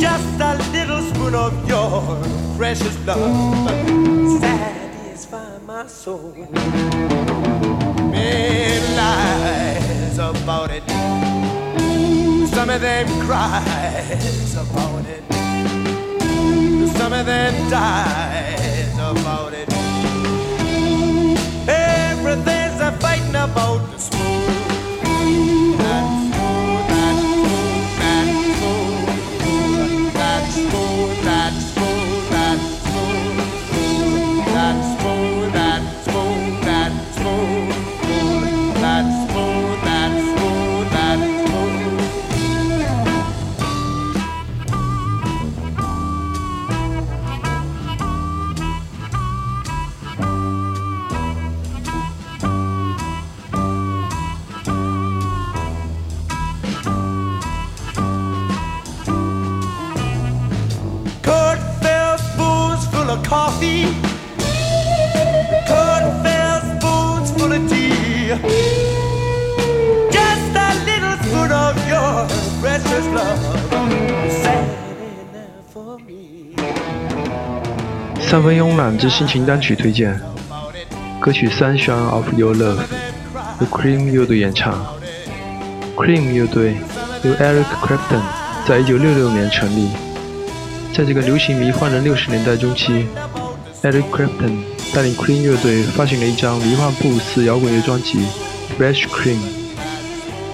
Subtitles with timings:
[0.00, 2.22] Just a little spoon of your
[2.56, 3.18] precious blood
[4.40, 6.34] satisfy my soul.
[8.10, 10.84] Many lies about it.
[12.48, 15.24] Some of them cries about it.
[16.96, 19.68] Some of them dies about it.
[21.68, 23.97] Everything's a fighting about
[78.20, 80.20] 三分慵懒之心情单曲推荐，
[81.18, 82.76] 歌曲《Sunshine of Your Love》
[83.56, 84.84] ，The Cream 乐队演唱。
[85.96, 86.76] Cream 乐队
[87.22, 88.20] 由 Eric Clapton
[88.66, 89.88] 在一九六六年成立，
[90.92, 93.06] 在这个流行迷幻的六十年代中期。
[93.82, 94.58] ，Eric Clapton
[94.94, 98.18] 带领 Cream 乐队发行了一张迷幻布鲁斯摇滚乐专辑
[98.78, 99.36] 《Fresh Cream》。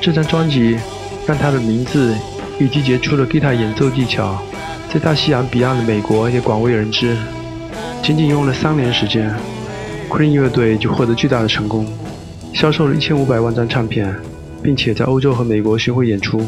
[0.00, 0.78] 这张专辑
[1.26, 2.14] 让他的名字
[2.60, 4.40] 以及杰出的吉他演奏技巧，
[4.92, 7.16] 在大西洋彼岸的美国也广为人知。
[8.02, 9.34] 仅仅用了三年时间
[10.08, 11.86] ，Queen 乐队就获得巨大的成功，
[12.54, 14.14] 销售了一千五百万张唱片，
[14.62, 16.40] 并且在欧洲和美国巡回演出。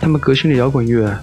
[0.00, 1.18] 他们革新了摇滚乐，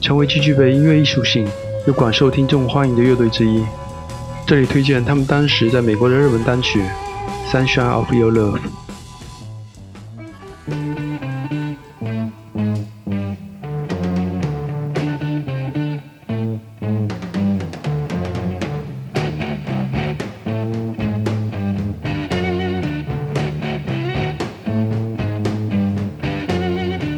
[0.00, 1.46] 成为既具备音乐艺术性
[1.86, 3.62] 又广受听众欢迎的乐队之一。
[4.48, 6.82] 这里推荐他们当时在美国的热门单曲
[7.52, 8.56] 《Sunshine of Your Love》。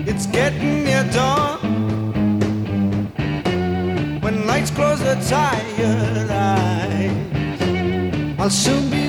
[0.04, 0.26] It's
[8.40, 8.99] I'll soon be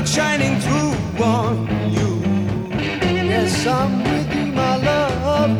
[0.00, 2.20] light shining through on you.
[3.30, 5.50] Yes, I'm with you, my love.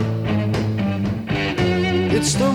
[2.12, 2.50] It's the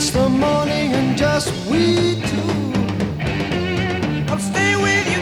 [0.00, 2.52] It's the morning and just we two.
[4.30, 5.17] I'll stay with you.